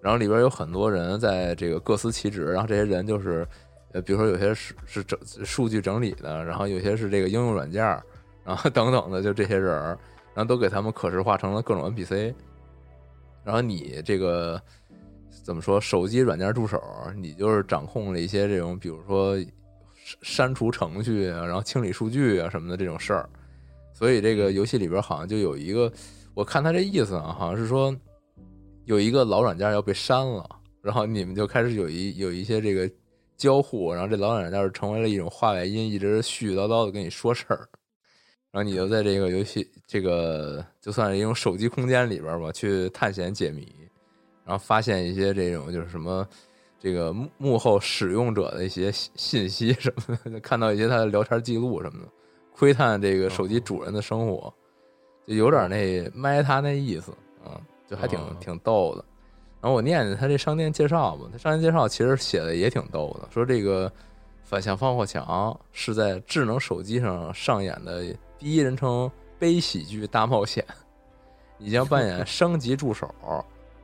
[0.00, 3.46] 然后里边有很多人在这个各司其职，然后这些人就是
[3.92, 7.82] 呃，比如说有些是是整数据整理的，然后有些是这个应用软件，
[8.44, 9.74] 然后等等的，就这些人，
[10.34, 12.34] 然后都给他们可视化成了各种 NPC。
[13.44, 14.60] 然后你这个
[15.42, 15.80] 怎么说？
[15.80, 16.82] 手机软件助手，
[17.16, 19.36] 你就是掌控了一些这种，比如说
[20.22, 23.28] 删除程序啊，然后清理数据啊什么的这种事儿。
[23.94, 25.90] 所以这个游戏里边好像就有一个，
[26.34, 27.94] 我看他这意思啊，好像是说
[28.88, 30.48] 有一个老软件要被删了，
[30.80, 32.90] 然后你们就开始有一有一些这个
[33.36, 37.68] 交互，然后这老软件成为了一种话外音，一直絮絮叨叨的跟你说事儿。
[38.50, 43.70] 然后你就在这个游戏，这个就算是一种手机空间里边吧，去探险解谜，
[44.42, 46.26] 然后发现一些这种就是什么，
[46.80, 52.08] 这个幕幕后使用者的一些信息什么的，看到一些他的聊天记录什么的，
[52.52, 54.50] 窥探这个手机主人的生活，
[55.26, 57.12] 就有点那麦他那意思
[57.44, 59.04] 啊，就还挺挺逗的。
[59.60, 63.90] 然后我念念他这商店介绍吧，他商店介绍其实写的也挺逗的，说这个
[64.44, 68.04] 反向防火墙是在智能手机上上演的。
[68.38, 70.64] 第一人称悲喜剧大冒险，
[71.56, 73.12] 你将扮演 升级助手，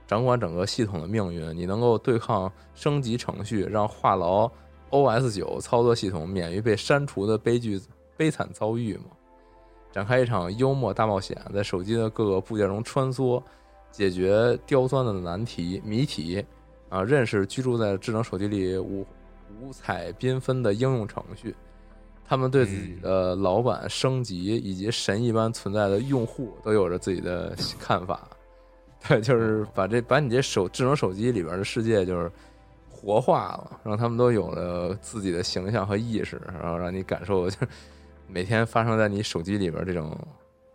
[0.07, 1.57] 掌管整个系统的命运。
[1.57, 4.49] 你能够对抗升级程序，让话痨
[4.91, 7.83] OS 九操作系统免于被删除的悲剧
[8.17, 9.07] 悲惨遭遇吗？
[9.91, 13.43] 展开一场幽默大冒险，在手机的各个部件中穿梭，
[13.95, 16.45] 解决刁钻的难题谜题。
[16.89, 19.07] 啊，认识居住在智能手机里五
[19.61, 21.55] 五彩缤纷的应用程序。
[22.27, 28.29] 他们对自己的老板升级以及神一般存在的用户都有着自己的看法。
[29.07, 32.31] 对，就是把这把你这手智能手机里边的世界就是
[32.89, 37.69] 活化了，让他们都有了自己的形象和意识，然后让你感受就是
[38.27, 40.17] 每天发生在你手机里边这种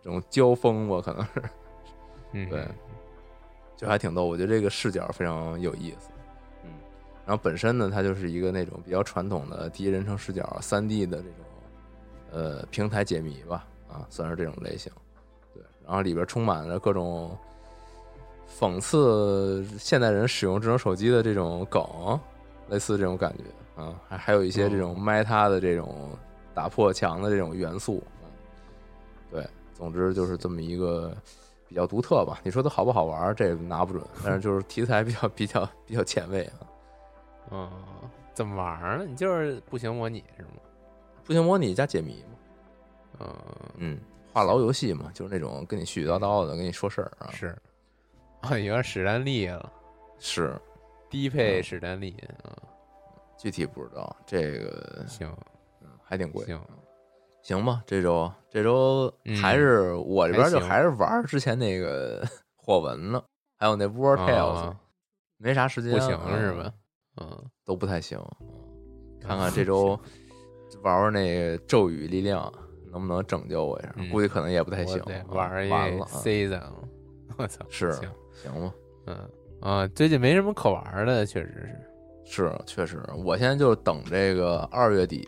[0.02, 1.42] 这种交锋吧，可能是
[2.32, 2.64] 嗯，对，
[3.80, 4.26] 就还挺逗。
[4.26, 6.10] 我觉得这个视角非常有意思。
[6.62, 6.70] 嗯，
[7.24, 11.34] 然后本身呢，它就是一个那种比较传统的第一人称视角、三 D 的这种
[12.30, 14.92] 呃平台解谜吧，啊，算是这种类型。
[15.54, 17.34] 对，然后里边充满了各种
[18.58, 21.82] 讽刺现代人使用智能手机的这种梗，
[22.68, 26.10] 类似这种感觉啊，还还有一些这种 Meta 的这种
[26.52, 28.02] 打破墙的这种元素。
[28.22, 28.28] 嗯，
[29.30, 31.16] 对，总之就是这么一个
[31.70, 32.40] 比较独特吧。
[32.42, 36.66] 你说它好不好玩，这拿不准，但是就是 题材比较比较比较前卫啊。
[37.52, 37.70] 嗯，
[38.34, 39.04] 怎么玩呢？
[39.08, 40.50] 你就是步行模拟是吗？
[41.24, 42.36] 步行模拟加解谜嘛，
[43.20, 43.34] 嗯，
[43.76, 44.00] 嗯，
[44.32, 47.30] 话痨游戏嘛，就是那种跟你絮絮叨叨的跟你说事儿啊。
[47.30, 47.56] 是。
[48.40, 49.72] 啊，有点史丹利了，
[50.18, 50.60] 是，
[51.08, 52.50] 低配史丹利啊，
[53.38, 55.32] 具体不知道这个，行
[55.82, 56.44] 嗯，还挺贵。
[56.46, 56.60] 行，
[57.42, 62.22] 行吧，这周这周嗯还是我这边就还是玩之前那个
[62.56, 63.22] 火纹呢，
[63.58, 64.76] 还有那 War Tales，、啊
[65.42, 66.72] 没啥时间，不行嗯是吧？
[67.16, 68.18] 嗯，都不太行。
[69.22, 69.98] 看看这周
[70.82, 72.52] 玩玩那个咒语力量
[72.92, 73.92] 能不能拯救我一下？
[73.96, 76.62] 嗯估计可能也不太行玩一完了啊 season，
[77.38, 78.10] 我操，是行，
[78.42, 78.74] 行吧？
[79.06, 79.30] 嗯
[79.62, 81.86] 啊，最近没什么可玩的，确实是。
[82.32, 85.26] 是，确实，我现在就等这个二月底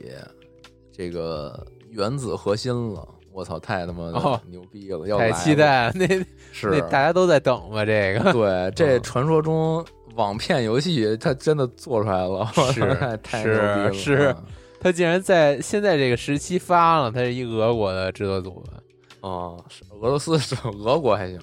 [0.93, 3.07] 这个原子核心了。
[3.33, 4.11] 我操，太他妈
[4.47, 5.07] 牛逼了！
[5.07, 6.07] 要太期待了， 那
[6.53, 7.83] 是那大家都在等吧？
[7.83, 9.83] 这个对，这嗯传说中
[10.17, 13.93] 网骗游戏，它真的做出来了， 我操是太牛逼了！
[13.95, 14.37] 是啊
[14.81, 18.73] 他竟然在现在这个时期发了，他是一俄国的制作组吧？
[19.21, 21.39] 哦，是俄罗斯是俄国还行，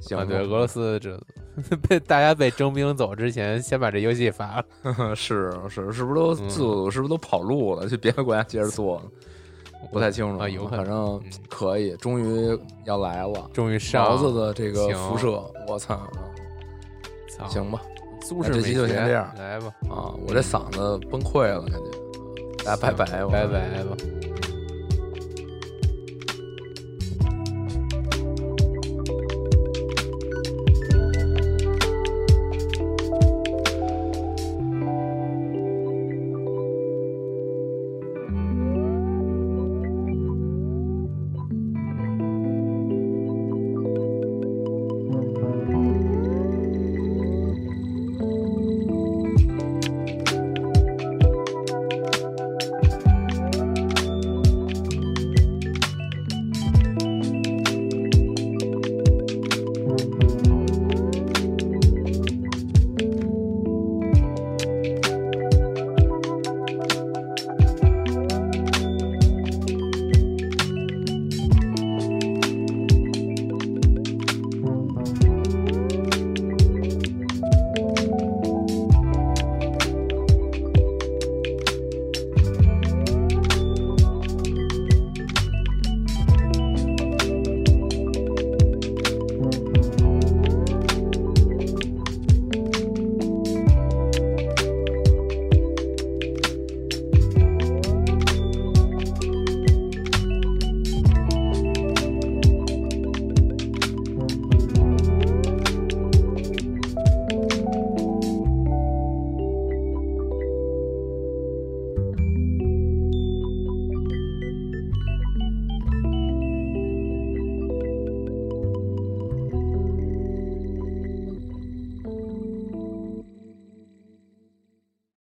[0.00, 5.14] 行啊，对，俄罗斯的制作组 被大家被征兵走之前，先把这游戏发了。
[5.14, 9.02] 是是是不是都嗯制作组是不是都跑路了，去别的国家接着做了？
[9.92, 10.84] 不太清楚啊，有可能。
[10.84, 13.50] 反正嗯可以，终于要来了。
[13.52, 16.00] 终于上勺子的这个辐射，我操！
[17.48, 17.80] 行吧，
[18.44, 22.64] 这期就先这样来吧，啊，我这嗓子崩溃了，感觉。
[22.64, 23.96] 大家拜拜，吧拜拜吧。